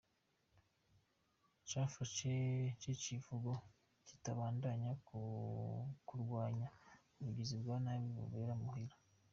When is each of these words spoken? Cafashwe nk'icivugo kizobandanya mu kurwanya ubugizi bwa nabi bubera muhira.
Cafashwe 1.69 2.33
nk'icivugo 2.75 3.51
kizobandanya 4.07 4.91
mu 5.09 5.21
kurwanya 6.07 6.67
ubugizi 7.19 7.55
bwa 7.61 7.75
nabi 7.85 8.07
bubera 8.17 8.53
muhira. 8.61 8.95